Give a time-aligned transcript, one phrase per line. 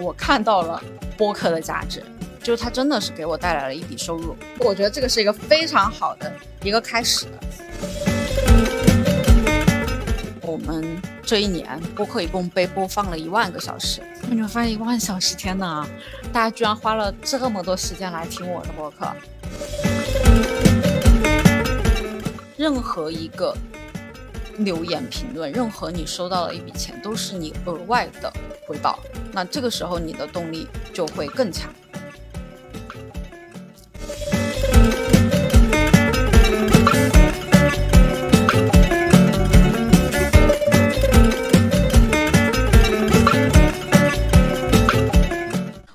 [0.00, 0.82] 我看到了
[1.16, 2.02] 播客的价值，
[2.42, 4.36] 就是它真的是给我带来了一笔收入。
[4.60, 7.26] 我觉得这个是一个非常好的一个开始。
[10.42, 15.86] 我们这一年播客一共被播放了一万个小时，你会发现一万小时，天哪！
[16.32, 19.12] 大家居然花了这么多时间来听我的播客。
[22.56, 23.54] 任何一个
[24.58, 28.32] 留言评论，任何你收到的一笔钱，都是你额外的
[28.66, 28.98] 回报。
[29.32, 31.70] 那这个时候你的动力就会更强。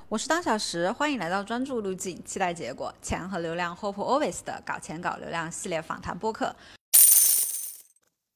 [0.08, 6.54] 我是当小时，欢迎来到专注路径，期待结果，钱和流量，Hope Always 的搞钱搞流量系列访谈播客。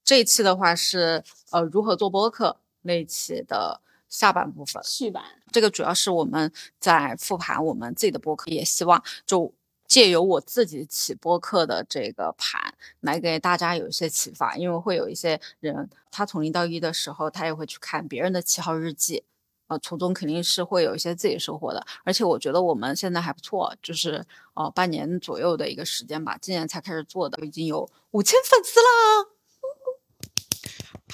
[0.07, 5.25] 这一期的话是呃如何做播客那一期的下半部分续版。
[5.51, 9.53] 这个主要是我们在复盘我们自己的播客，也希望就
[9.89, 19.25] 借由我自己起播客的这个盘来给大家有一些启发，因为会有一些人他从零到一的时候，他也会去看别人的七号日记。
[19.67, 29.36] 呃，从中肯定是会有一些自己收获的，而且我觉得我们现在还不错，就是呃半年左右的一个时间吧，今年才开始做的，已经有五千粉丝啦。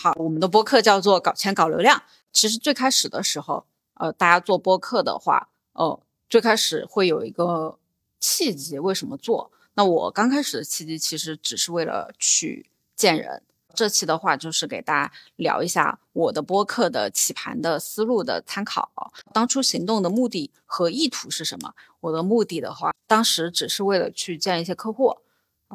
[0.03, 2.03] 好，我们的播客叫做搞钱搞流量。
[2.33, 3.65] 其实最开始的时候，
[3.95, 7.79] 呃，大家做播客的话，呃，最开始会有一个
[8.19, 9.53] 契机，为什么做？
[9.75, 13.45] 那我刚开始的契机其实只是为了去见人。
[13.75, 18.91] 这期的话就是给大家聊一下我的播客的起盘的思路的参考，
[19.33, 21.75] 当初行动的目的和意图是什么？
[22.01, 25.19] 我的目的的话，当时只是为了去见一些客户，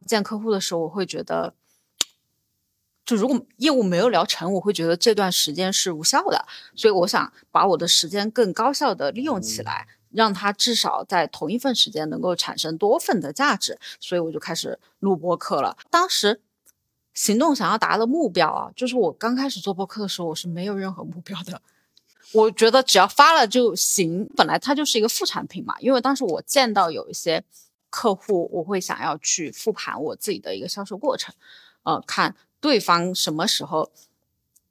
[0.05, 1.53] 见客户的时候，我会觉得，
[3.07, 6.45] 就如果业务没有聊成，我会觉得这段时间是无效的，
[6.75, 15.75] 所以我想把我的时间更高效的利用起来，让它至少在同一份时间能够产生多份的价值，所以我就开始录播课了。
[15.89, 16.41] 当时。
[17.13, 21.59] 行动想要达的目标啊，就是我刚开始做播客的时候，我是没有任何目标的。
[22.31, 25.75] 我觉得只要发了就行，本来它就是一个副产品嘛。
[25.79, 27.43] 因为当时我见到有一些
[27.89, 31.33] 客户，我会想要去复盘我自己的一个销售过程，
[31.81, 33.91] 呃，看对方什么时候。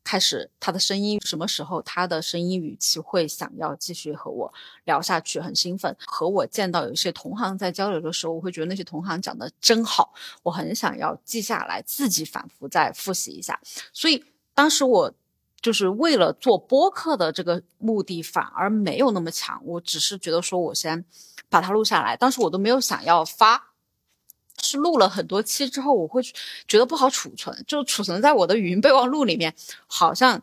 [0.08, 1.82] 开始他的声音什么时候？
[1.82, 4.54] 他的声音语气会想要继续和我
[4.84, 5.96] 聊下去，很兴奋。
[6.06, 10.14] 和我见到有一些同行在交流的时候，我会觉得那些同行讲的真好，
[10.44, 13.58] 我很想要记下来，自己反复再复习一下。
[13.92, 14.24] 所以
[14.54, 15.12] 当时我
[15.60, 21.04] 就是为了做播客的这个目的反而没有那么强，我只是觉得说我先
[21.48, 22.16] 把它录下来。
[22.16, 23.65] 当时我都没有想要发。
[24.62, 26.22] 是录了很多期之后，我会
[26.66, 29.54] 觉得不好储存，就储存在我的语音备忘录里面，
[29.86, 30.42] 好像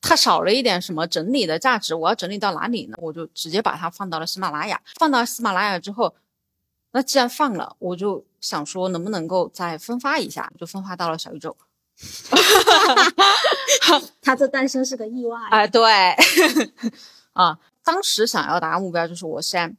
[0.00, 1.94] 它少了一点什么整理的价值。
[1.94, 2.96] 我要整理到哪里呢？
[2.98, 4.80] 我就直接把它放到了喜马拉雅。
[4.96, 6.14] 放到喜马拉雅之后，
[6.92, 11.56] 那既然放了，我就想说能不能够再分发一下，就分发到了小宇宙。
[14.22, 15.36] 他这诞生是个意外。
[15.50, 15.82] 哎，对，
[17.32, 19.76] 啊，当时想要达目标就是我先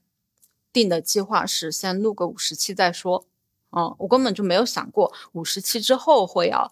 [0.73, 3.25] 定的计划是先录个五十期再说。
[3.72, 6.72] 嗯，我根本就没有想过五十期之后会要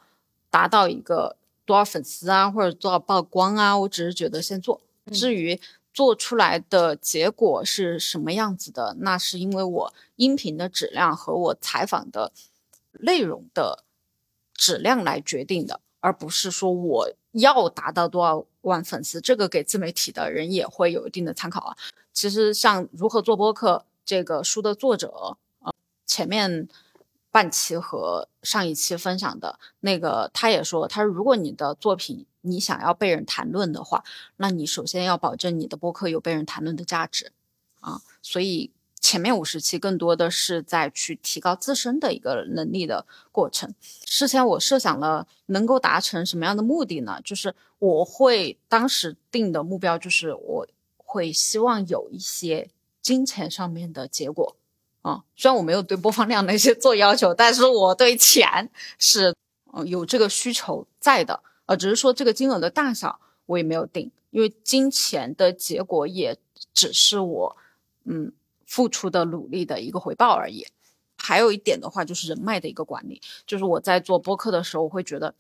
[0.49, 3.77] 达到一个多少粉丝啊，或者多少曝光啊。
[3.77, 4.81] 我只是觉得先做，
[5.11, 5.59] 至于
[5.93, 12.31] 做出来的结果是什么样子的，那是因为我音频的质量和我采访的
[12.93, 13.83] 内容的
[14.55, 19.21] 质量来决定的，而不是说我要达到多少万粉丝。
[19.21, 21.77] 这个给自媒体的人也会有一定的参考啊。
[22.11, 25.71] 其实像如何做播客这个书的作者，呃，
[26.07, 26.67] 前面。
[27.37, 34.03] 半期和上一期分享的那个，他也说，他说如果你的作品你想要被人谈论的话，
[34.37, 37.31] 那你首先要保证你的播客有被人谈论的价值
[37.81, 38.01] 啊。
[38.23, 43.71] 所以前面五十期更多的是在去提高自身的一个能力的过程。
[44.07, 47.21] 事先我设想了能够达成什么样的目的呢？
[47.23, 50.67] 就是我会当时定的目标就是我
[50.97, 54.55] 会希望有一些金钱上面的结果。
[55.07, 58.69] 啊，虽然我没有对播放量那些做要求，但是我对钱
[58.99, 59.33] 是
[59.71, 66.37] 嗯有这个需求在的，呃，只是说这个金额的大小我也没有定，因为金钱的结果也
[66.73, 67.57] 只是我
[68.03, 68.33] 嗯
[68.65, 70.67] 付出的努力的一个回报而已。
[71.15, 75.33] 还有一点的话就是人脉的一个管理，就是我在做播客的时候，我会觉得，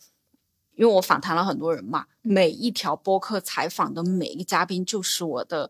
[0.75, 5.69] 因为我访谈了很多人嘛，每一条播客采访的每一个嘉宾就是我的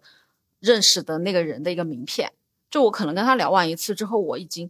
[0.59, 2.31] 认识的那个人的一个名片。
[2.69, 4.69] 就我可能跟他聊完一次之后，我已经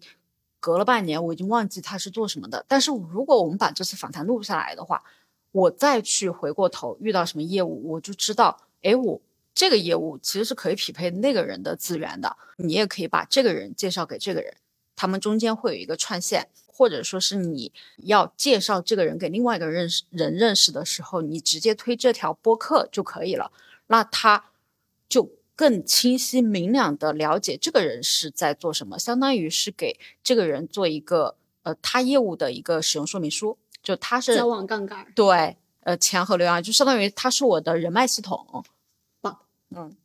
[0.60, 2.66] 隔了半年，我已经忘记他是做什么的。
[2.68, 5.04] 但是如果我们把这次访谈录下来的话，
[5.52, 9.22] 我再去回过头遇到什么业务，我就知道，哎，我
[9.56, 14.54] 这个业务其实是可以匹配那个人的资源的，你也可以把这个人介绍给这个人，
[14.96, 23.52] 他们中间会有一个串线，或者说是你要介绍这个人给另外一个认识人认识的时候，你直接推这条播客就可以了，
[23.88, 24.46] 那他
[25.10, 35.12] 就更清晰明了的了解这个人是在做什么，相当于是给这个人做一个呃他业务的一个使用说明书，就他是交往杠杆。
[35.16, 38.64] 对，呃，钱和流量就相当于他是我的人脉系统。
[39.20, 39.40] 棒，
[39.72, 39.98] 嗯。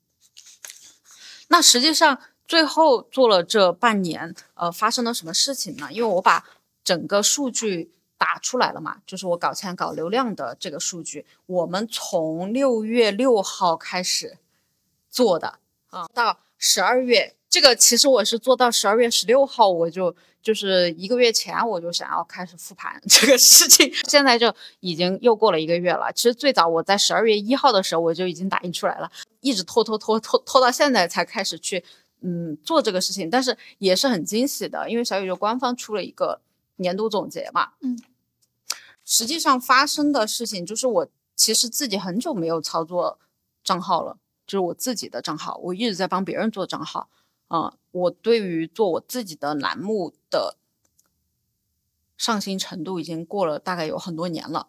[1.49, 5.93] 那实际上最后做了这半年，呃，发生了什么事情呢？
[5.93, 6.49] 因为我把
[6.83, 14.39] 整个数据打出来了嘛，就是我搞钱搞流量的这个数据，我们从六月六号开始
[15.13, 15.61] 做的
[15.91, 20.17] 啊，到十二月，这个其实我是做到十二月十六号，我就。
[20.43, 26.13] 就是一个月前我就想要开始复盘 这个事情，现在就已经又过了一个月了。
[26.13, 29.09] 其实最早我在十二月一号的时候我就已经打印出来了，
[29.41, 31.85] 一直拖拖拖拖拖到现在才开始去
[32.23, 36.41] 嗯做这个事情，但是也是很惊喜的，因为小宇宙官方出了一个
[36.75, 37.75] 年度总结嘛。
[37.81, 37.97] 嗯，
[39.05, 43.21] 实际上发生的事情就是我其实自己很久没有操作
[43.63, 44.17] 账号了，
[44.47, 47.09] 就是我自己的账号，我一直在帮别人做账号。
[47.49, 50.57] 啊，我对于做我自己的栏目的
[52.17, 54.69] 上心程度已经过了大概有很多年了，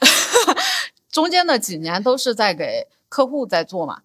[1.12, 4.02] 中间的几年都是在给客户在做嘛，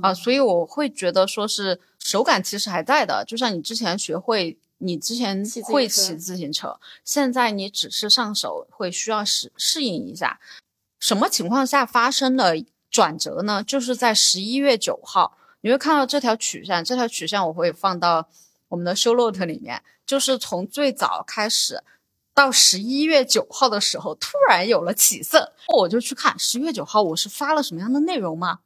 [0.00, 10.40] 啊，所以我会觉得说是手感其实还在的，就像你之前学会，你之前会骑自行车，现在你只是上手会需要适适应一下。
[10.98, 12.54] 什么情况下发生了
[12.94, 13.60] 转折呢？
[13.66, 15.36] 就是在十一月九号。
[15.62, 18.28] 你会看到这条曲线，这条曲线我会放到
[18.68, 21.82] 我们的 show note 里面，就是从最早开始
[22.32, 28.60] 到十一月九号的时候，突然有了起色，我就去看十一月九号我是发了什么样的内容吗？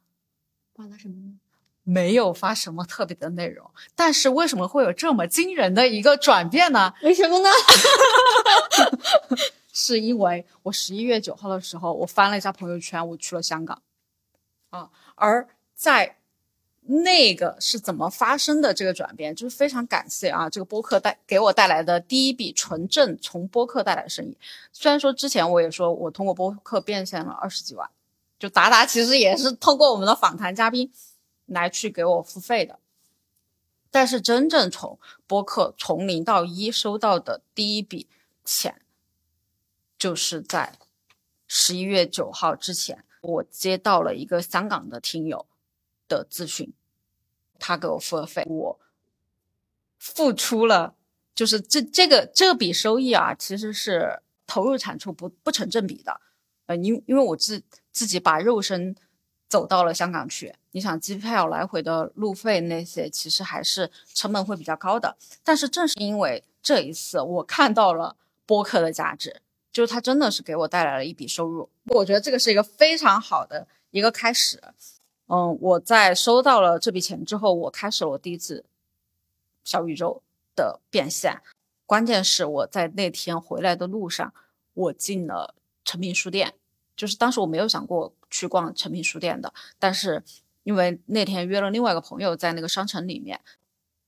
[0.75, 1.39] 发了什么呢？
[1.83, 6.93] 没有发什么特别的内容，但是为什么会有这么惊人的一个转变呢？
[7.01, 7.49] 为什么呢？
[9.73, 13.81] 是因为我十一月九号的时候，我翻了一下朋友圈，我去了香港，
[14.69, 16.15] 啊，而在。
[16.91, 18.73] 那个是怎么发生的？
[18.73, 20.49] 这个转变就是非常感谢啊！
[20.49, 24.35] 这个播客带给我带来的第一笔纯正从播客带来的生意。
[24.73, 27.87] 虽然说之前我也说我通过播客变现了二十几万，
[28.39, 30.91] 就达达其实也是通过我们的访谈嘉宾
[31.45, 32.79] 来去给我付费的。
[33.91, 38.07] 但是真正从播客从零到一收到的第一笔
[38.43, 38.81] 钱，
[39.99, 40.73] 就是在
[41.47, 45.45] 十一月九号之前，我接到了一个香港的听友
[46.07, 46.73] 的咨询。
[47.59, 48.79] 他给我付了费，我
[49.97, 50.95] 付出了，
[51.35, 56.21] 就是这这个这笔收益啊，其实是投入产出不不成正比的。
[56.67, 57.61] 呃，因因为我自
[57.91, 58.95] 自己把肉身
[59.49, 65.17] 走到了香港去，你想机票来回的路费那些，其实还是成本会比较高的。
[65.43, 69.41] 但是正是因为这一次，我看到了播客的价值，
[69.79, 71.69] 就是它真的是给我带来了一笔收入。
[71.85, 74.61] 我觉得这个是一个非常好的一个开始。
[75.27, 78.65] 嗯，我在收到了这笔钱之后，我开始了我第一次
[79.63, 80.21] 小宇宙
[80.53, 81.39] 的变现。
[81.85, 84.33] 关键是我在那天回来的路上，
[84.73, 86.55] 我进了诚品书店。
[86.97, 90.21] 就是当时我没有想过去逛诚品书店的，但是
[90.63, 93.39] 因为那天约了另外一个朋友在那个商城里面，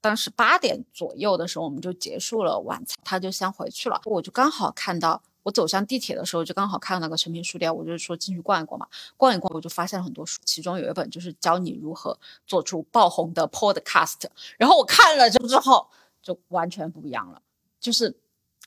[0.02, 5.24] 当时八点左右的时候我们就结束了晚餐，他就先回去了，我就刚好看到。
[5.44, 8.88] 我走向地铁的时候，就刚好看到那个诚品书店，我就说进去逛一逛嘛。
[9.18, 14.26] 逛一逛，我就发现了很多书，其中有一本就是教你如何做出爆红的 podcast。
[14.58, 15.88] 然后我看了之后，
[16.22, 17.42] 就完全不一样了。
[17.80, 18.16] 就是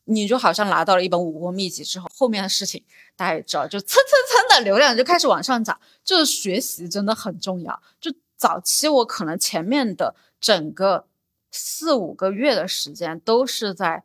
[0.05, 5.81] 你就好像拿到了一本武功秘籍之后，后面的事情大家也知道，就蹭蹭蹭的流量就开始往上涨。
[6.03, 7.81] 就是学习真的很重要。
[8.01, 11.07] 就早期我可能前面的整个
[11.53, 14.03] 四五个月的时间都是在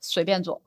[0.00, 0.60] 随便做。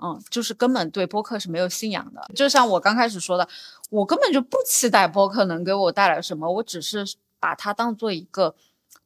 [0.00, 3.48] 嗯，就是根本对播客是没有信仰的，就像我刚开始说的，
[3.90, 8.54] 我根本就不期待播客能给我带来什么，我只是把它当做一个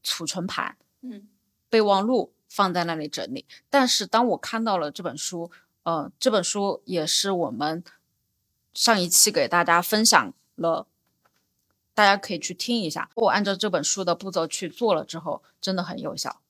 [0.02, 1.26] 储存盘，嗯，
[1.70, 3.46] 备忘录放在那里整理。
[3.70, 5.50] 但是当我看到了这本书，
[5.84, 7.82] 呃，这本书也是我们
[8.74, 10.86] 上一期给大家分享了，
[11.94, 13.08] 大家可以去听一下。
[13.14, 16.40] 我按照这本书的步骤去做了之后，真的很有效。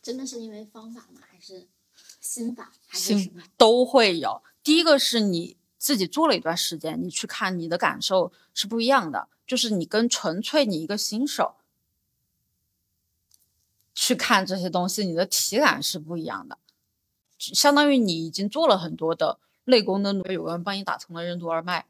[0.00, 1.20] 真的是因为方法吗？
[1.28, 1.66] 还是？
[2.20, 4.42] 心法还是什么都会有。
[4.62, 9.28] 第一个是你自己做了一段时间，你去看你的感受是不一样的。
[9.46, 11.56] 就是你跟纯粹你一个新手
[13.92, 16.58] 去看这些东西，你的体感是不一样的。
[17.36, 21.86] 相当于你已经做了很多的内功的，有个人帮你打通了任督二脉，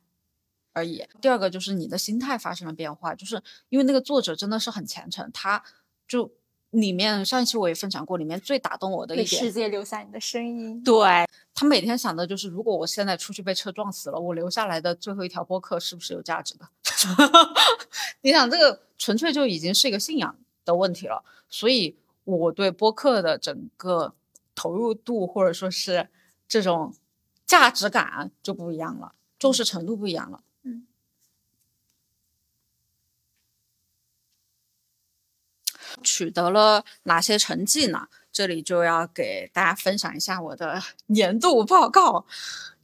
[0.72, 1.06] 而已。
[1.20, 5.62] 第二个就是你的心态发生了变化，就是因为那个作者真的是很虔诚，他
[6.08, 6.32] 就
[6.70, 10.82] 里面上一期我也分享过，里面最打动我的一点，为世界留下你的声音。
[10.82, 16.68] 对他每天想的就是，如果我现在出去被车撞死了，我留下来的最后一条播客是不是有价值的？
[18.22, 21.24] 你想，这个纯粹就已经是一个信仰的问题了。
[21.48, 24.14] 所以我对播客的整个
[24.54, 26.08] 投入度，或者说是
[26.46, 26.94] 这种
[27.44, 30.40] 价值感就不一样了，重视程度不一样了。
[36.02, 38.09] 取得了哪些成绩呢？
[38.33, 42.25] 这里就要给大家分享一下我的 年度报告。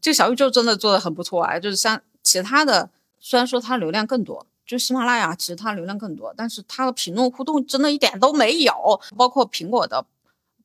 [0.01, 10.05] 这个小宇宙真的做的很不错啊，就是像其他的，虽然说它流量更多，就喜马拉雅其实它流量更多，但是它的评论互动真的一点都没有，包括苹果的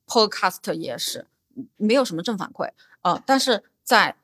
[0.07, 1.27] Podcast 也是
[1.77, 2.69] 没有什么正反馈。
[3.01, 4.15] 呃，但是在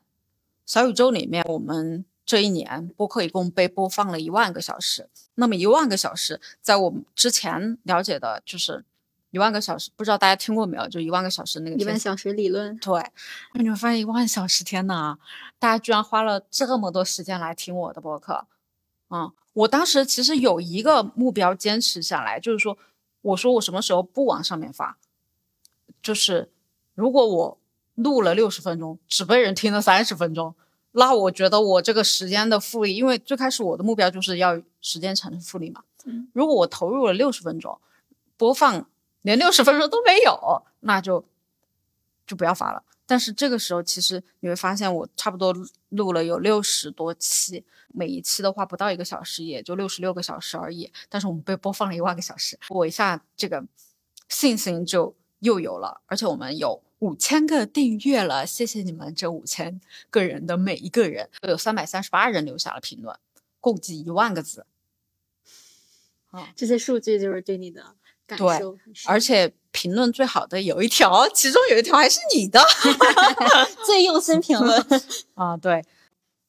[0.66, 5.08] 小宇宙里面，我们这一年播客一共被播放了一万个小时。
[5.36, 8.84] 那么一万个小时，在我们之前了解的就是
[9.30, 10.86] 一万个小时，不知道大家听过没有？
[10.90, 13.02] 就一万个小时那个天一万小时理论，对，
[13.54, 15.16] 你会发现一万小时，天呐，
[15.58, 18.46] 大家居然花了这么多时间来听我的播客，
[19.08, 22.76] 嗯，我当时其实有一个目标坚持下来，就是说，
[23.22, 24.98] 我说我什么时候不往上面发，
[26.02, 26.50] 就是
[26.94, 27.58] 如果我
[27.94, 30.54] 录了六十分钟，只被人听了三十分钟，
[30.98, 37.78] 那我觉得我这个时间的复利，因为最开始我的目标就是要时间产生复利嘛，嗯，如果我投入了六十分钟，
[38.36, 38.88] 播放
[39.22, 41.24] 连六十分钟都没有，那就
[42.26, 42.82] 就不要发了。
[43.06, 45.54] 但是这个时候，其实你会发现，我差不多
[45.88, 50.92] 录了有六十多期，每一期的话不到一个小时，也就六十六个小时而已。
[51.08, 53.64] 但是我们被播放了一万个小时，我一下这个
[54.28, 63.16] 信心就又有了，而且我们有五千个订阅了，谢谢你们这五千个人的每一个人，有三百三十八人留下了评论，
[63.60, 64.66] 共计一万个字。
[66.54, 67.94] 这些数据就是对你的
[68.26, 72.60] 感受对，而且评论最好的有一条，其中有一条还是你的。
[73.86, 74.86] 最用心评论。
[75.34, 75.84] 啊，对，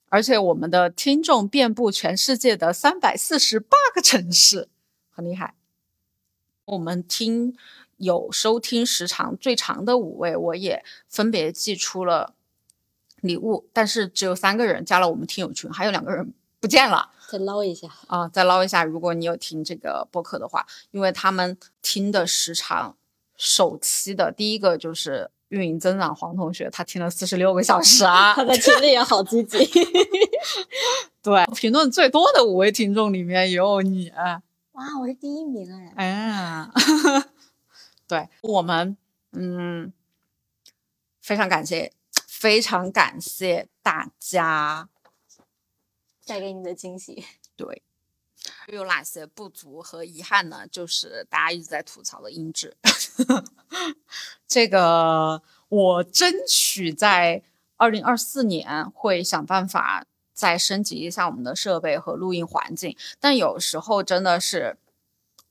[0.10, 4.68] 而且我们的听众遍布全世界的三百四十八个城市，
[5.10, 5.56] 很厉害。
[6.66, 7.56] 我们听
[8.00, 12.34] 有收听时长最长的五位，我也分别寄出了
[13.22, 17.12] 礼物，但是只有三个人加了我们听友群，还有两个人不见了。
[17.30, 22.98] 再捞一下，啊，再捞一下，如果你有听这个播客的话，因为他们听的时长，
[23.38, 28.34] 首期的第一个就是运营增长黄同学，他听了四十六个小时啊。
[28.36, 29.58] 他在群里也好积极。
[31.22, 34.12] 对，评论最多的五位听众里面也有你，
[34.72, 35.94] 哇，我是第一名哎！
[35.98, 36.70] 哎，
[38.10, 38.98] 对我们，
[39.34, 39.94] 嗯，
[41.22, 41.94] 非常感谢，
[42.28, 44.90] 非常感谢大家。
[46.26, 47.24] 带给你的惊喜，
[47.56, 47.84] 对，
[48.68, 50.68] 有哪些不足和遗憾呢？
[50.68, 52.76] 就是大家一直在吐槽的音质，
[54.48, 57.44] 这个我争取在
[57.78, 64.78] 二零二四年会想办法再升级一下我们的设备和录音环境，但有时候真的是，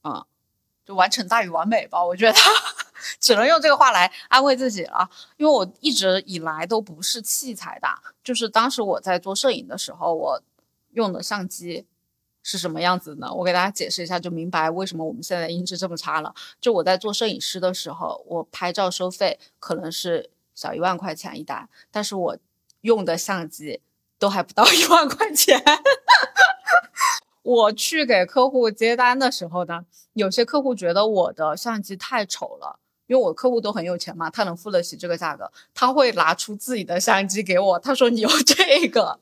[0.03, 0.25] 嗯，
[0.89, 2.39] 就完成大于完美吧，我觉得
[3.21, 10.41] 只能用这个话来安慰自己了，因为我一直以来都不是器材党，就是当时我在做摄影的时候，我
[10.93, 11.85] 用的相机
[12.41, 13.31] 是什么样子呢？
[13.31, 16.33] 我给大家解释一下，就明白为什么我们现在音质这么差了。
[16.59, 22.37] 就我在做摄影师的时候，我拍照收费可能是小一万块钱一单，但是我
[22.81, 23.79] 用的相机
[24.17, 25.63] 都还不到一万块钱。
[27.49, 32.79] 我去给客户接单的时候呢，有些客户觉得我的相机太丑了。
[33.07, 37.79] 因为我客户都很有钱嘛，他能付得起这个价格，他会拿出自己的相机给我。
[37.79, 39.19] 他说：“你用 这个。”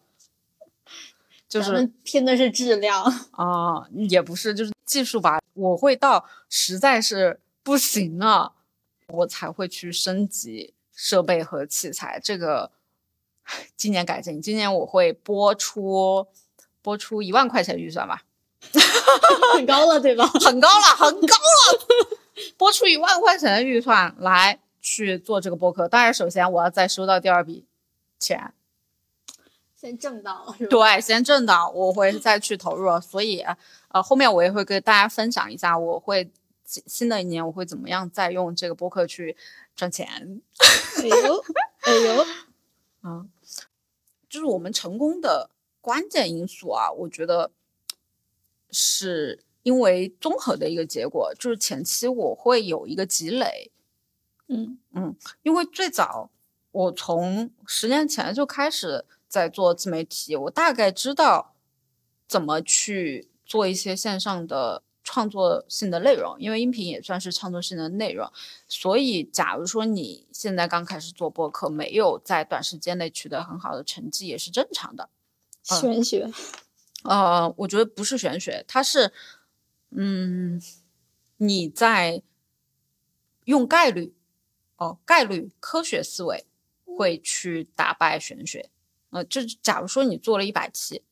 [1.47, 3.01] 就是拼的是质量。
[3.31, 5.39] 啊、也不是，就是技术吧。
[5.53, 8.51] 我会到实在是不行了，
[9.07, 12.19] 我才会去升级设备和器材。
[12.21, 12.69] 这个
[13.77, 16.27] 今年改进，今年我会播出
[16.87, 18.23] 拨出一万块钱预算吧，
[19.53, 20.25] 很高了，对吧？
[20.25, 22.17] 很高了，很高了，
[22.55, 25.85] 拨出一万块钱的预算来去做这个播客。
[25.89, 27.65] 当然，首先我要再收到第二笔
[28.17, 28.53] 钱，
[29.75, 30.69] 先挣到，是吧？
[30.69, 32.97] 对，先挣到，我会再去投入。
[33.01, 33.43] 所以，
[33.89, 36.31] 呃，后面我也会跟大家分享一下，我会
[36.63, 39.35] 新新的一年我会怎么样再用这个播客去
[39.75, 40.41] 赚钱。
[40.99, 41.43] 哎呦，
[41.81, 42.25] 哎呦，
[43.01, 43.25] 啊，
[44.29, 45.49] 就是我们成功的
[45.87, 47.49] 关键因素啊，我觉得
[48.71, 53.71] 是因为综合的一个结果，就是前期我会有一个积累，
[54.49, 56.29] 嗯嗯因为最早
[56.71, 61.55] 我从十年前就开始在做自媒体，我大概知道
[62.27, 68.29] 怎么去做一些线上的创作性的内容，因为音频也算是创作性的内容。
[68.67, 75.09] 所以，假如说你现在刚开始做播客，没有在短时间内取得很好的成绩，也是正常的。
[75.75, 76.31] 玄学，
[77.03, 79.11] 呃，我觉得不是玄学，它是，
[79.89, 80.61] 嗯，
[81.37, 82.23] 你在
[83.45, 84.15] 用概率，
[84.77, 86.45] 哦，概率科学思维
[86.85, 88.69] 会去打败玄学。
[89.09, 91.03] 呃，就假如说你做了一百期，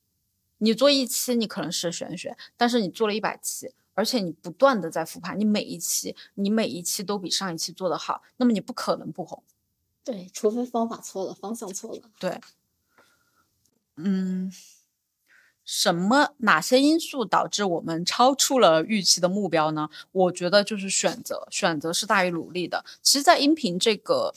[0.58, 9.42] 你做一期你可能是玄学，但是你做了一百期，而且你不断的在复盘，你每一期你每一期都比上一期做得好，那么你不可能不红。
[10.04, 12.02] 对，除非方法错了，方向错了。
[12.18, 12.40] 对。
[13.96, 14.52] 嗯，
[15.64, 19.88] 什么哪些因素导致我们超出了预期的目标呢？
[20.12, 22.84] 我觉得就是选择，选择是大于努力的。
[23.02, 24.34] 其实，在音频这个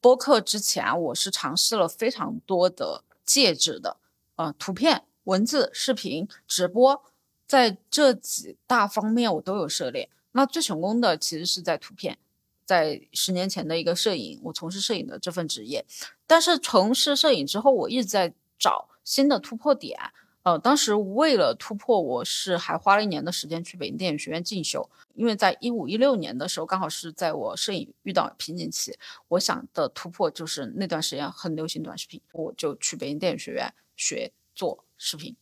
[0.00, 3.98] 播客之前，我是尝试了非常多的介质的，
[4.36, 7.02] 呃，图片、文字、视频、直播，
[7.46, 10.08] 在这几大方面我都有涉猎。
[10.32, 12.18] 那最成功的其实是在图片，
[12.64, 15.84] 在十年前的一个摄影，我从事摄影的这份职业。
[16.26, 18.88] 但是从事摄影之后，我一直在找。
[19.04, 19.98] 新的突破点，
[20.42, 28.94] 呃，当时为了突破，我是还花了一年的时间去北京电影学院进修，因为在一五一六年的时候，刚好是在我摄影遇到瓶颈期，
[29.28, 35.36] 我想的突破就是那段时间很流行短视频，我就去北京电影学院学做视频，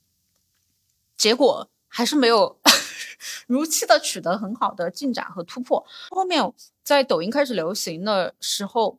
[1.16, 2.58] 结果还是没有
[3.46, 5.84] 如期的取得很好的进展和突破。
[6.10, 6.52] 后面
[6.82, 8.98] 在抖音开始流行的时候，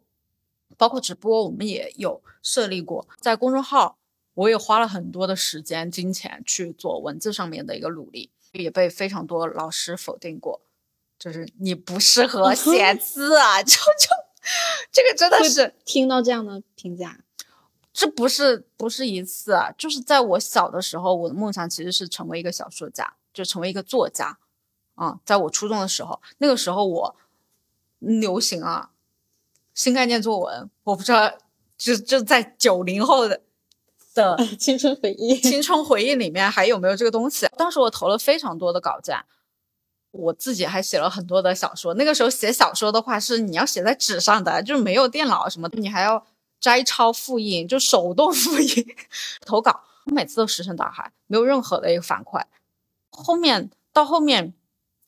[0.78, 3.98] 包括直播，我们也有设立过，在公众号。
[4.36, 10.62] 我也花了很多的时间、金钱去做文字上面的一个努力，也被非常多老师否定过，
[11.20, 14.08] 就是你不适合写 字啊，就就
[14.92, 15.76] 这个真的是。
[15.86, 17.20] 听到这样的评价，
[17.94, 24.40] 这不是不是一次啊，就是在我小的时候，我的梦想其实是成为一个小说家，就成为一个作家。
[24.96, 27.16] 啊，在我初中的时候，那个时候我
[28.00, 28.92] 流行啊
[29.74, 31.38] 新概念作文，我不知道，
[31.78, 33.42] 就就在九零后的。
[34.14, 37.48] 的 青春回忆，青春回忆里面还有没有这个东西？
[37.58, 39.18] 当时我投了非常多的稿件，
[40.12, 41.94] 我自己还写了很多的小说。
[41.96, 46.26] 那个时候写小说的话，是你要写在纸上的，就是没有电脑什么的，你还要
[46.60, 48.96] 摘抄复印，就手动 复印
[49.46, 49.82] 投稿。
[50.06, 52.42] 我每次都石沉大海，没有任何的一个反馈。
[53.10, 54.54] 后面到后面，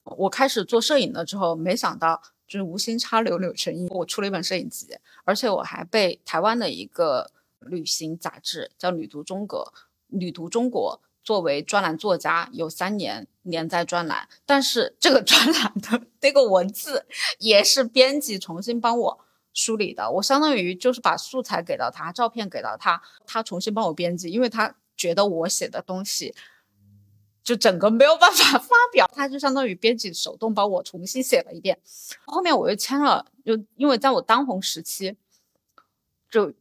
[0.03, 7.29] 我开始做摄影了之后，没想到就是无心插柳柳成荫，我出了一本摄影集，而且我还被台湾的一个。
[7.65, 9.73] 旅行杂志叫《旅途中国》，
[10.19, 17.07] 《旅途中国》作为专栏作家，有三年连载专栏，但是这个专栏的那个文字
[17.39, 19.19] 也是编辑重新帮我
[19.51, 26.35] 梳理的，我相当于就是把素材给到他，照片给到他，他重新帮我编辑，因为他觉得我写的东西
[27.43, 31.79] 就整个没有办法 发表，他就相当于编辑手动帮我重新写了一遍。
[32.25, 35.17] 后面我又签了，就因为在我当红时期，
[36.29, 36.53] 就。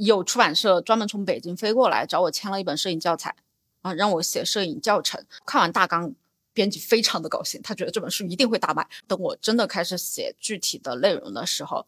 [0.00, 3.36] 有出版社专门从北京飞过来找我签了一本摄影教材，
[3.82, 5.22] 啊，让我写摄影教程。
[5.44, 6.14] 看完大纲，
[6.54, 8.88] 编辑非常的高兴，他觉得这本书一定会大卖。
[9.06, 11.86] 等我真的开始写具体的内容的时候，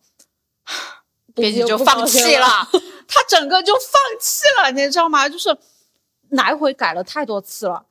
[1.35, 2.69] 编辑就放弃了，
[3.09, 5.27] 他整个就放弃了，你知道吗？
[5.29, 5.57] 就是
[6.29, 7.87] 来回改了太多次了，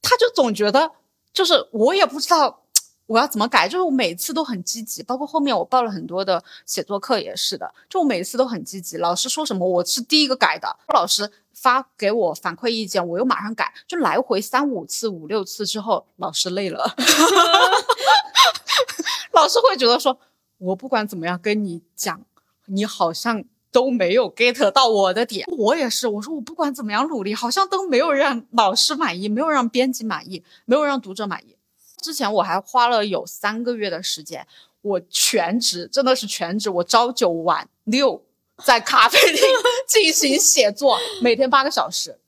[0.00, 0.92] 他就总觉得
[1.32, 2.64] 就是我也不知道。
[3.08, 3.66] 我要怎么改？
[3.66, 8.98] 就是我每次都很积极，包括后面我报了很多的写作课也是的，就我每次都很积极。
[8.98, 10.68] 老师说什么，我是第一个改的。
[10.92, 16.94] 老师发给我反馈意见，我又马上改，就来回三五次、五六次之后，老师累了，
[19.32, 20.18] 老师会觉得说，
[20.58, 22.20] 我不管怎么样跟你讲，
[22.66, 23.42] 你好像
[23.72, 25.46] 都没有 get 到我的点。
[25.56, 31.56] 我也是，我说我不管怎么样努力，好像都没有让老师满意，没有让编辑满意，没有让读者满意。
[32.00, 34.46] 之前我还花了有三个月的时间，
[34.82, 38.22] 我全职真的是全职，我朝九晚六
[38.64, 39.42] 在咖啡厅
[39.86, 42.18] 进行写作，每天八个小时。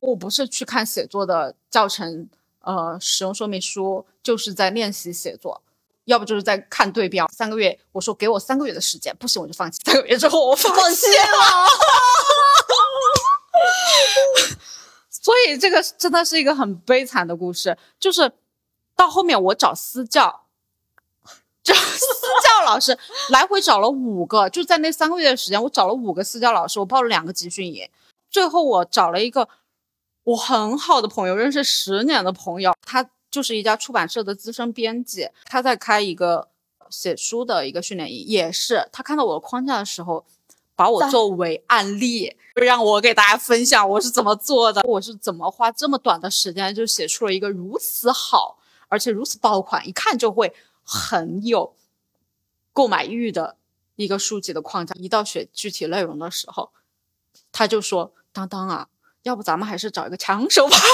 [0.00, 2.28] 我不是去看写作的教程，
[2.60, 5.62] 呃，使用说明书，就是在练习写作，
[6.06, 7.28] 要不就是在看对标。
[7.28, 9.78] 三个月，我说给我三个月的时间，不行我就放弃。
[9.84, 11.66] 三个月之后我放弃了，
[15.10, 18.32] 所以这个真的是一个很悲惨的故事，就是。
[19.00, 20.42] 到后面我找私教，
[21.62, 22.06] 找私
[22.44, 22.98] 教老师，
[23.30, 27.88] 来回找了五个，就在那三个月的时间，我找了五个私教老师，我报了两个集训营，
[28.30, 29.48] 最后我找了一个
[30.24, 36.48] 我很好的朋友，认识十年的朋友，他就是一家出版社的资深编辑，他在开一个
[36.90, 40.26] 写书的一个训练营，也是他看到我的框架的时候，
[40.76, 48.58] 把我作为案例，让我给大家分享我是怎么做的，我是怎么花这么短的时间就写出了一个如此好，
[48.90, 51.74] 而且如此爆款，一看就会很有
[52.74, 53.56] 购买欲的
[53.96, 54.94] 一个书籍的框架。
[54.98, 56.72] 一到写具体内容的时候，
[57.50, 58.88] 他就说：“当当啊，
[59.22, 60.76] 要不咱们还是找一个枪手吧。”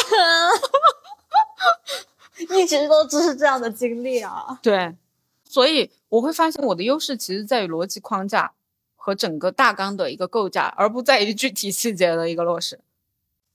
[2.54, 4.60] 一直都只是这样的经历啊。
[4.62, 4.94] 对，
[5.42, 8.52] 所以我会发现我的优势其实在于逻辑框架
[8.94, 12.78] 和整个大纲的一个构架，而不在于具体细节的一个落实。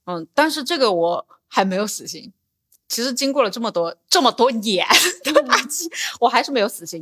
[0.06, 2.32] 嗯，但是这个我还没有死心。
[2.92, 4.86] 其实经过了这么多这么多年
[5.24, 7.00] 的打击，我还是没有死心，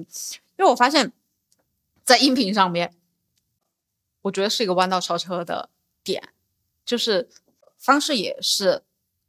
[0.57, 1.13] 因为我发现，
[2.05, 2.95] 在音频上面，
[4.23, 5.69] 我觉得是一个弯道超车的
[6.05, 6.29] 点，
[6.85, 7.29] 就是
[7.77, 8.85] 方式也是。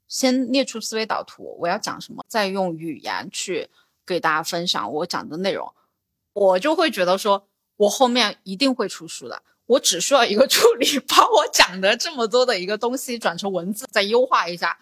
[0.08, 3.70] 先列出思维导图，我要讲什么，再用语言去
[4.06, 5.74] 给大家分享我讲的内容，
[6.34, 7.48] 我就会觉得说，
[7.78, 9.42] 我后面一定会出书的。
[9.68, 14.78] 我只需要一个助理， 把我讲的这么多的一个东西转成文字，再优化一下，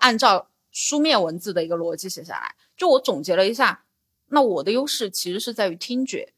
[0.00, 2.56] 按照书面文字的一个逻辑写下来。
[2.76, 3.84] 就我总结了一下，
[4.28, 6.32] 那我的优势其实是在于听觉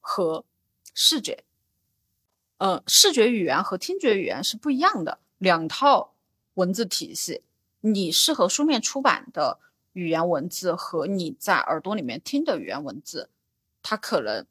[0.00, 0.44] 和
[0.94, 1.42] 视觉，
[2.58, 6.14] 呃，视觉语言和听觉语言是不一样的两套
[6.54, 7.42] 文字体系。
[7.80, 9.58] 你适合书面出版的
[9.94, 13.28] 语言文字和你在耳朵里面听的语言文字，
[13.82, 14.46] 它可能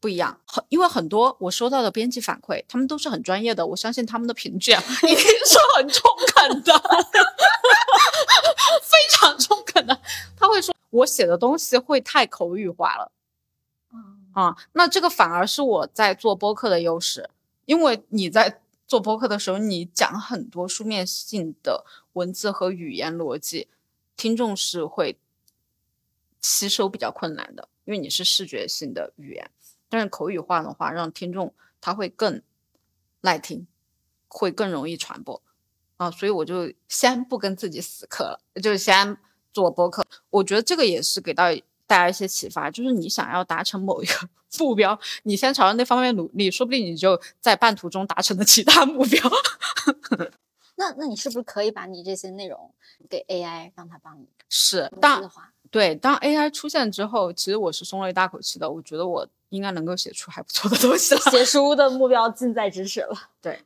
[0.00, 0.40] 不一样。
[0.44, 6.02] 很因为很多我收到的编辑反馈，他们都是很专业的，我相信他们的评卷一定是很中
[6.34, 6.72] 肯的，
[8.82, 10.00] 非常中肯的。
[10.36, 13.12] 他会说我写的东西会太口语化了，
[14.32, 17.30] 啊，那这个反而是我在做播客的优势，
[17.66, 18.60] 因为你在。
[18.86, 23.66] 做播客的时候，你讲很多书面性的文字和语言逻辑，
[24.14, 25.18] 听众是会
[26.42, 29.50] 吸收比较困难的，因为你是视觉性的语言。
[29.88, 32.42] 但是口语化的话，让听众他会更
[33.22, 33.66] 耐听，
[34.28, 35.42] 会更容易传播
[35.96, 36.10] 啊。
[36.10, 39.16] 所以我就先不跟自己死磕了，就先
[39.52, 40.04] 做播客。
[40.30, 41.44] 我觉得这个也是给到。
[41.86, 44.14] 大家一些启发，就是你想要达成某一个
[44.58, 49.30] 目标，你先朝着那方面努力，说不定你就在半途中达成了其他目标。
[50.76, 52.72] 那那你是不是可以把你这些内容
[53.10, 54.26] 给 AI 让它帮你？
[54.48, 55.30] 是，当
[55.70, 58.68] 对当 AI 出现之后，其实我是松了一大口气的。
[58.68, 61.20] 我觉得我应该能够写出还不错的东西了。
[61.30, 63.28] 写书的目标近在咫尺了。
[63.42, 63.60] 对，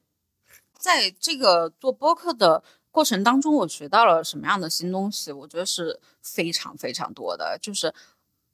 [0.79, 2.63] 在这个做播客的。
[2.91, 5.31] 过程当中，我学到了什么样的新东西？
[5.31, 7.57] 我觉得是非常非常多的。
[7.61, 7.95] 就是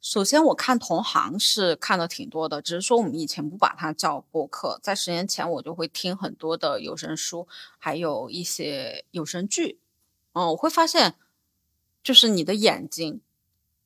[0.00, 4.78] 首先，我看同行是看的挺多的，只是说我们以前不把它叫播客。
[4.82, 7.46] 在十年前，我就会听很多的有声书，
[7.78, 9.78] 还有一些有声剧。
[10.32, 11.14] 嗯，我会发现，
[12.02, 13.20] 就是你的眼睛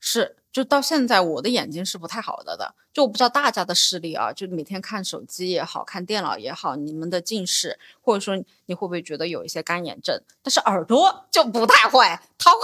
[0.01, 0.37] 是。
[0.59, 2.75] 就到现在，我的眼睛是不太好的的。
[2.93, 10.21] 就我不知道大家的视力啊，就每天看手机也好看电脑也好，你们的近视，或者说你会不会觉得有一些干眼症？
[10.43, 12.05] 但是耳朵就不太会，
[12.37, 12.59] 它会，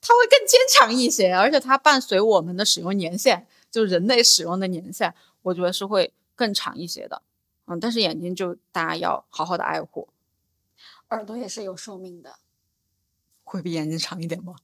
[0.00, 7.22] 它会更坚强一些，而且它伴随我们的使用年限，就人类使用的年限，我觉得是会更长一些的。
[7.68, 10.08] 嗯，但是眼睛就大家要好好的爱护。
[11.10, 12.40] 耳朵也是有寿命的，
[13.44, 14.56] 会比眼睛长一点吗？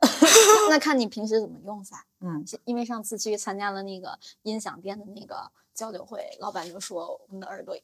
[0.70, 1.96] 那看你平时怎么用噻。
[2.20, 7.76] 嗯，因为上次去参加了那个音响店的那个交流会，老板就说我们的耳朵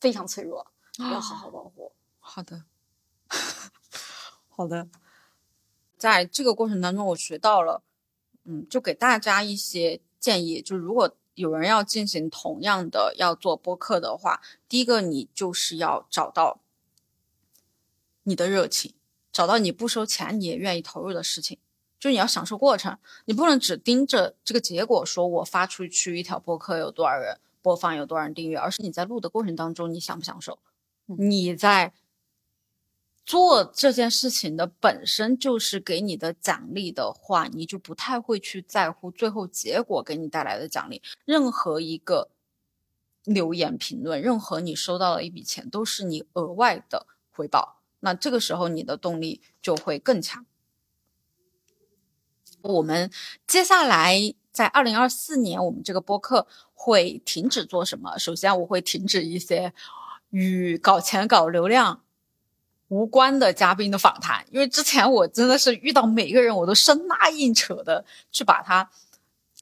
[0.00, 0.66] 非常脆弱，
[0.98, 1.92] 要好好保护。
[2.18, 2.64] 好的，
[4.48, 4.88] 好的。
[5.96, 7.82] 在这个过程当中，我学到了，
[8.44, 16.60] 嗯，就给大家一些建议，就如果有人要进行同样的要做播客的话，第一个你就是要找到
[18.22, 18.94] 你的热情。
[19.32, 21.58] 找到你不收钱你也愿意投入的事情，
[21.98, 30.58] 就你要享受过程，你不能只盯着这个结果，说我发出去一条播客有多少人播放，有多少人订阅，而是你在录的过程当中，你享不享受？
[31.06, 31.92] 你在
[33.26, 41.02] 做这件事情的本身就是给你的奖励的话，你就不太会去在乎最后结果给你带来的奖励。
[41.24, 42.30] 任何一个
[43.24, 47.79] 留言评论，任何你收到的一笔钱，都是你额外的回报。
[48.00, 50.44] 那这个时候你的动力就会更强。
[52.62, 53.10] 我们
[53.46, 54.18] 接下来
[54.52, 58.18] 在二零二四年，我们这个播客会停止做什么？
[58.18, 59.72] 首先，我会停止一些
[60.30, 62.02] 与搞钱、搞流量
[62.88, 68.90] 无关的嘉宾的访谈，因为之前我真的是遇到每一个人，我都生拉硬扯的去把他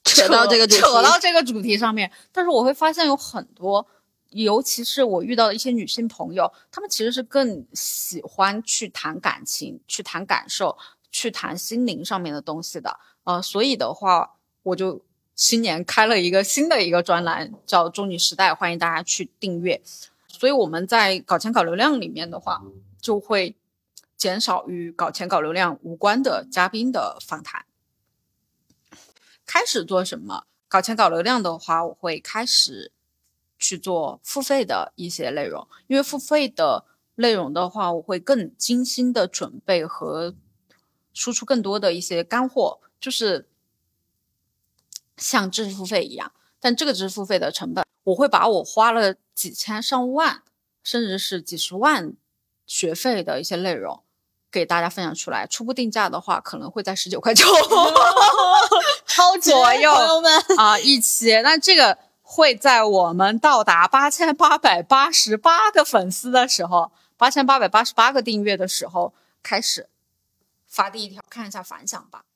[0.04, 3.86] 扯到这个扯到这个主题上面，但是我会发现有很多。
[4.30, 10.76] 尤其是我遇到的一些女性朋友，她们其实是更喜欢去谈感情、去谈感受、
[11.10, 12.98] 去谈心灵上面的东西的。
[13.24, 15.02] 呃，所以的话，我就
[15.34, 19.80] 新年开了一个新的一个专栏，叫“中女时代”，欢迎大家去订阅。
[20.26, 22.62] 所以我们在搞钱搞流量里面的话，
[23.00, 23.56] 就会
[24.16, 27.64] 减少与搞钱搞流量无关的嘉宾的访谈。
[29.46, 30.44] 开始做什么？
[30.68, 32.92] 搞钱搞流量的话，我会开始
[33.58, 36.84] 去做付费的一些内容，因为付费的
[37.16, 40.34] 内容的话，我会更精心的准备和
[41.12, 43.48] 输出更多的一些干货，就是
[45.16, 46.32] 像知识付费一样。
[46.60, 50.42] 但这个知识付费的成本，我会把我花了几千上万，
[50.82, 52.14] 甚至是几十万
[52.66, 54.02] 学费的一些内容。
[54.50, 57.44] 给大家分享出来，初步定价的话，可能会在十九块九
[59.04, 61.38] 超左右，朋友们啊一期。
[61.42, 61.98] 那这个
[62.30, 69.88] 会在我们到达八千八百八十八个粉丝的时候，八千八百八十八个订阅的时候开始
[70.66, 72.26] 发第一条，看一下反响吧。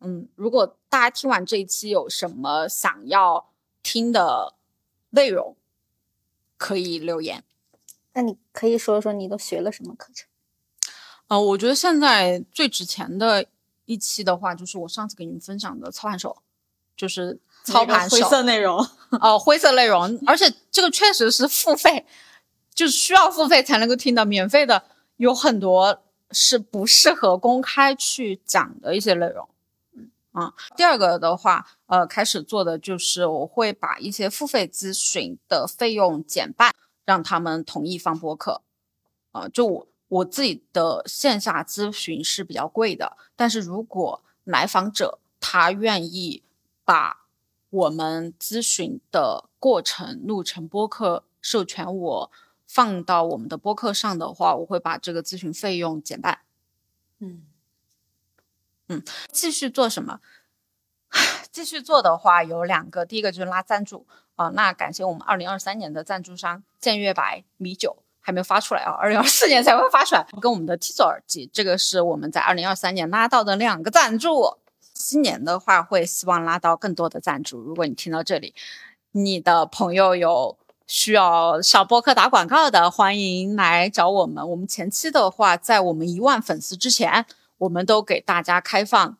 [0.00, 3.48] 嗯，如果大家听完这一期有什么想要
[3.80, 4.54] 听的
[5.10, 5.56] 内容，
[6.56, 7.44] 可以留言。
[8.14, 10.28] 那你可以说说你都学了什么课程？
[11.28, 13.46] 呃，我觉得现在最值钱的
[13.84, 16.42] 一期的话，就是我上次给你们分享的操盘手，
[16.96, 17.38] 就是
[17.72, 18.86] 操盘手灰色内容。
[19.20, 22.06] 哦，灰色内容，而且这个确实是付费，
[22.74, 24.84] 就是需要付费才能够听的，免费的
[25.16, 29.48] 有很多是不适合公开去讲的一些内容。
[30.32, 38.62] 啊，第二个的话，呃，开始做的就是我会把一些付费咨询的费用减半，让他们同意放播客。
[39.32, 39.88] 啊，就我。
[40.10, 46.42] 我自己的线下咨询是比较贵的，但是如果来访者他愿意
[46.82, 47.26] 把
[47.70, 52.30] 我们咨询的过程录成播客，授权我
[52.66, 56.40] 放到我们的播客上的话，我会把这个咨询费用减半。
[57.18, 57.46] 嗯
[58.88, 60.20] 嗯，继续做什么？
[61.50, 68.02] 继续做的话有两个，第一个就是拉赞助啊，那感谢我们二零二三年的赞助商建月白米酒。
[68.20, 70.26] 还没有发出来啊，二零二四年才会发出来。
[70.42, 74.58] 跟我们的 T 座耳机，这个是我们在二零二三年拉到的两个赞助。
[74.98, 77.60] 新年的话，会希望拉到更多的赞助。
[77.60, 78.52] 如果你听到这里，
[79.12, 84.46] 你的朋友有需要小播客打广告的，欢迎来找我们。
[84.50, 87.24] 我们前期的话，在我们一万粉丝之前，
[87.58, 89.16] 我们都给大家开放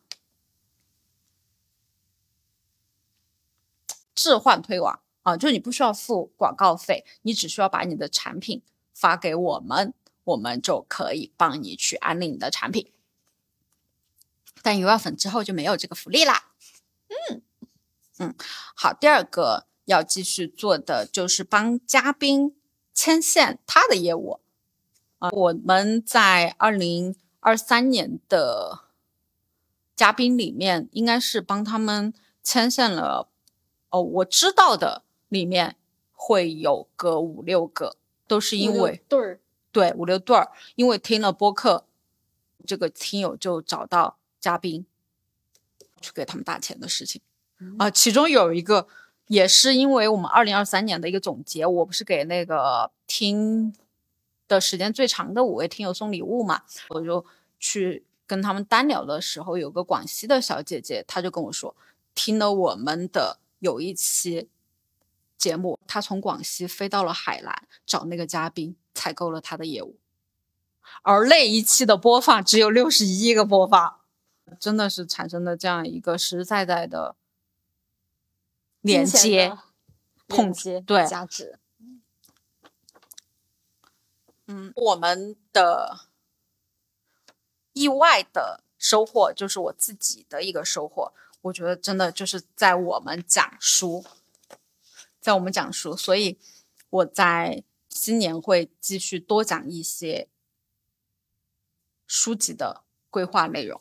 [4.14, 8.62] 置换推广啊，就是你不需要付广告费，你只需要把你的产品。
[8.92, 12.90] 发给我们，我们就可以帮你去安利你的产品。
[14.62, 16.52] 但一万粉之后就没有这个福利啦。
[17.08, 17.42] 嗯
[18.18, 18.34] 嗯，
[18.74, 22.56] 好，第二个要继续做的就是帮嘉宾
[22.92, 24.40] 牵线他的业务
[25.18, 25.30] 啊。
[25.30, 28.80] 我们在二零二三年的
[29.94, 33.28] 嘉宾里面，应该是帮他们牵线了。
[33.90, 35.76] 哦，我知道的里面
[36.12, 37.96] 会有个五六个。
[38.26, 39.40] 都是因为对儿，
[39.72, 41.86] 对五六对儿，因为听了播客，
[42.66, 44.86] 这个听友就找到嘉宾，
[46.00, 47.20] 去给他们打钱的事情
[47.78, 47.90] 啊。
[47.90, 48.88] 其中有一个
[49.26, 53.74] 也是因为我们二零二三年的一个总结，我不是给那个听
[54.46, 57.24] 的时间最长的五位听友送礼物嘛，我就
[57.58, 61.74] 去跟他们单聊的时候，有个广西的小姐姐，她就跟我说，
[62.14, 64.48] 听了我们的有一期。
[65.38, 69.94] 节目，他从广西飞到了海南找那个嘉宾，采购了他的业务，
[71.02, 73.97] 而那一期的播放只有六十一个播放，
[74.60, 77.16] 真的是产生了这样一个实实在在的
[78.80, 79.56] 连接、
[80.26, 81.58] 碰接、对价值。
[84.46, 86.06] 嗯，我们的
[87.72, 94.04] 意外的收获就是我自己的一个收获，我觉得真的就是在我们讲书。
[95.20, 96.38] 在我们讲书，所以
[96.88, 100.28] 我在今年会继续多讲一些
[102.06, 103.78] 书籍的规划内容。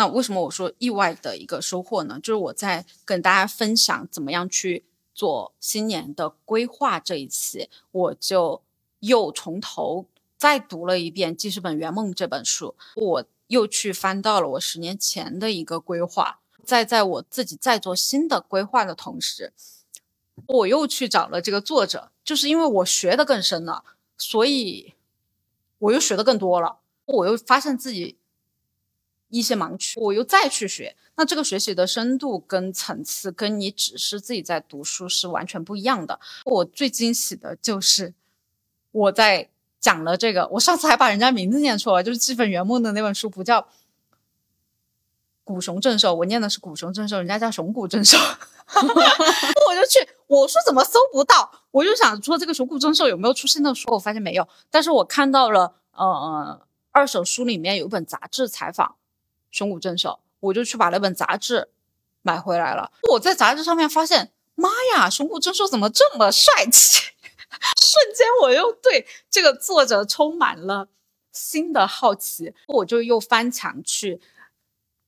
[0.00, 2.18] 那为什么我说意外的一个收获呢？
[2.22, 4.82] 就是我在跟大家分享怎么样去
[5.12, 8.62] 做新年的规划这一期，我就
[9.00, 10.06] 又从头
[10.38, 19.52] 再读了一遍《记事本圆梦》这本书，我又去翻到了我十年前的一个规划，在在我自己在做新的规划的同时。
[20.46, 23.84] 我又去找了这个作者，就是因为我学的更深了，
[24.16, 24.94] 所以
[25.76, 26.78] 我又学的更多了。
[27.04, 28.16] 我又发现自己
[29.30, 30.94] 一些盲区，我又再去学。
[31.16, 36.20] 那这个学习的深度跟层次，跟你只是自己在读书是完全不一样的。
[36.44, 38.14] 我最惊喜的就是
[38.92, 43.60] 我在讲了这个，我上次还把人家名字念错了，就是《基本圆梦》的那本书不叫
[45.44, 48.16] 《古熊正寿，我念的是古熊正寿，人家叫熊谷正寿，
[48.76, 51.50] 我就去，我说怎么搜不到？
[51.70, 58.96] 我就想说这个熊谷正寿有没有出现的书，我发现没有，但是我看到了，呃，二手书里面有一本杂志采访
[59.50, 61.68] 熊谷正寿，我就去把那本杂志
[62.22, 62.92] 买回来了。
[63.10, 67.12] 我在杂志上面发现，妈呀，熊谷正寿怎么这么帅气？
[67.80, 70.88] 瞬间我又对这个作者充满了
[71.32, 74.20] 新的好奇，我就又翻墙去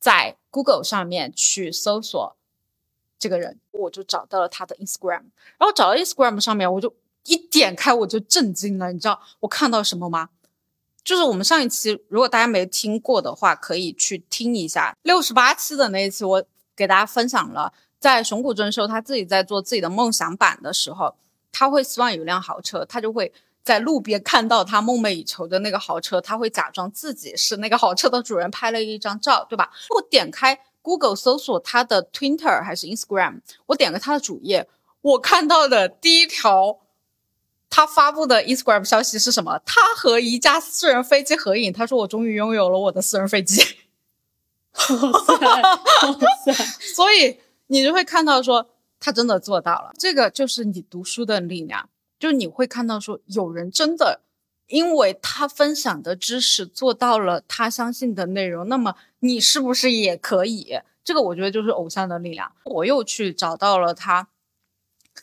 [0.01, 2.37] 在 Google 上面去搜索
[3.19, 5.23] 这个人，我就找到了他的 Instagram，
[5.57, 6.93] 然后找到 Instagram 上面，我就
[7.25, 10.31] 一点开我就震惊了，你知道我看到什么吗？
[11.05, 16.45] 就是我们上一期如果大家没听过的话，可以去听一下六十八期的那一期，我
[16.77, 21.15] 给大家分享了在熊谷真寿他自己在做自己的梦想版的时候。
[21.55, 23.31] 他会希望有辆豪车，他就会
[23.63, 29.71] 在路边看到他梦寐以求的那个豪车，他会假装自己是那个豪车的主人，拍了一张照，对吧？
[29.95, 34.67] 我点开 Google 搜索他的 Twitter 还是 Instagram，我点开他的主页，
[35.03, 36.79] 我看到的第一条
[37.73, 39.59] 他发布的 Instagram 消息是什么？
[39.65, 43.63] 他和一架私人飞机合影，他说我终于拥有了我的私人飞机。
[46.95, 48.69] 所以你就会看到说。
[49.05, 51.89] 他真的做到了，这个就是你读书的力量，
[52.21, 54.21] 就你会看到说有人真的
[54.69, 60.79] 因为他分享的知识做到了他相信的内容，那么你是不是也可以？
[61.03, 62.53] 这个我觉得就是偶像的力量。
[62.63, 64.29] 我又去找到了他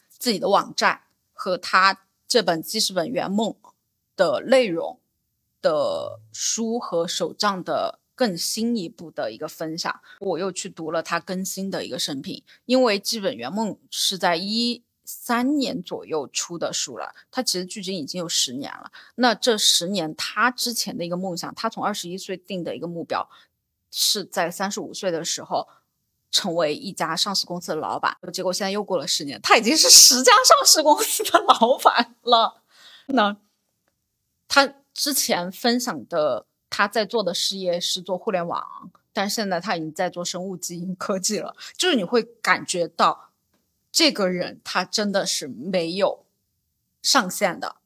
[0.09, 3.55] 自己的网站和他这本记事本圆梦
[4.15, 4.99] 的内容
[5.61, 7.99] 的书和手账的。
[8.19, 18.91] 更新一步的一个分享，我又去读了他更新的一个生平，因为基本圆梦是在一三年左右出的书了，他其实距今已经有十年了。
[19.15, 23.29] 那这十年他之前的一个梦想，他从二十一岁定的一个目标，
[23.89, 25.69] 是在三十五岁的时候
[26.31, 32.61] 成为一家上市公司的老板，结果现在又过了十年，他已经是十家上市公司的老板了。
[33.07, 33.37] 那
[34.47, 36.45] 他之前分享的。
[36.71, 41.55] 他在做的事业是做互联网，但现在他已经在做生物基因科技了。
[41.75, 43.31] 就是你会感觉到，
[43.91, 46.23] 这个人他真的是没有
[47.01, 47.77] 上限的，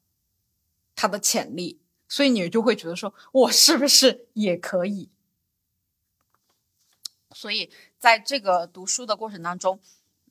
[0.94, 5.08] 他的潜力，所以你就会觉得说，我是不是也可以？
[7.34, 9.80] 所以在这个读书的过程当中，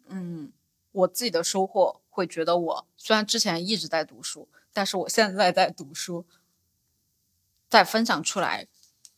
[0.08, 0.52] 嗯，
[0.92, 6.26] 我自己的收获会觉得，我虽然之前一直在读书，但是我现在在读书。
[7.70, 8.68] 在分享出来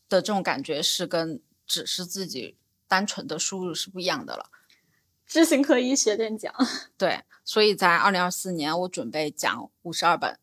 [0.07, 2.55] 的这种感觉是跟只是自己
[2.87, 4.49] 单纯的输入是不一样的了。
[5.27, 6.55] 知行合一，学点讲。
[6.97, 10.39] 对，所以在二零二四年，我准备讲五十二本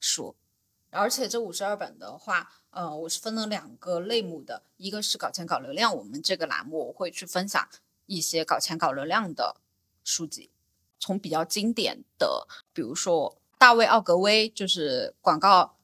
[0.00, 0.34] 书，
[0.88, 7.68] 而且这五十二本的话，呃，我是分了两个类目的，一个是搞钱搞流量，我们这个栏目我会去分享
[8.06, 9.56] 一些搞钱搞流量的
[10.04, 10.50] 书籍，
[10.98, 15.74] 从比较经典的，比如说大卫奥格威，就是广告。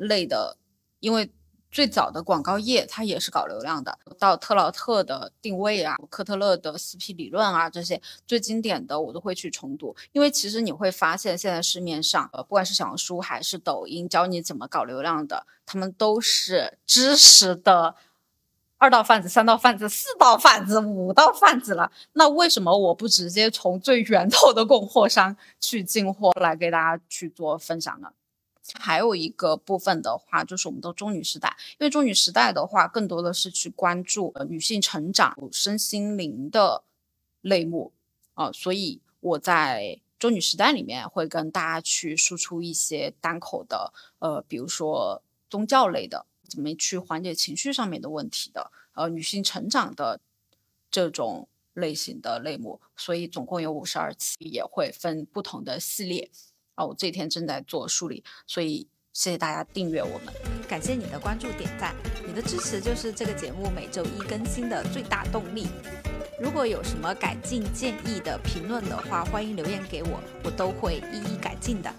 [0.00, 0.56] 类的，
[1.00, 1.28] 因为
[1.70, 17.94] 最早的广告业它也是搞流量的，到特劳特的定位啊，科特勒的四 P 理论啊，这些最经典的我都会去重读，因为其实你会发现现在市面上，呃，不管是小红书还是抖音，教你怎么搞流量的，他们都是知识的
[18.78, 21.92] 二道贩子、三道贩子、四道贩子、五道贩子了。
[22.14, 28.12] 那为什么我不直接从最源头的供货商去进货来给大家去做分享呢？
[28.74, 36.82] 还有一个部分的话，就是我们的中女时代，因为中女时代的话，更多的是去关注女性成长、身心灵的
[37.40, 37.92] 类目。
[38.34, 50.20] 啊，所以我在中女时代里面会跟大家去输出一些单口的，呃，比如说宗教类的，怎么去缓解情绪上面的问题的，呃，女性成长的
[50.88, 56.30] 这种类型的类目，所以总共有五十二期，也会分不同的系列。
[56.78, 60.32] 哦，我这天正在做梳理，所以谢谢大家订阅我们，
[60.68, 61.92] 感谢你的关注点赞，
[62.24, 65.66] 你的支持就是这个节目每周一更新的最大动力。
[66.40, 71.92] 如果有什么改进建议的评论的话，欢迎留言给我，我都会一一改进的。